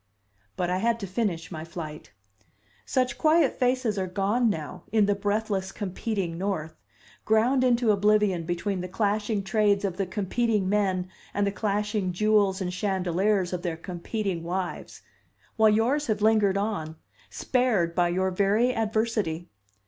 [0.55, 2.11] But I had to finish my flight.
[2.87, 6.73] "Such quiet faces are gone now in the breathless, competing North:
[7.23, 12.61] ground into oblivion between the clashing trades of the competing men and the clashing jewels
[12.61, 15.03] and chandeliers of their competing wives
[15.55, 16.95] while yours have lingered on,
[17.29, 19.51] spared by your very adversity.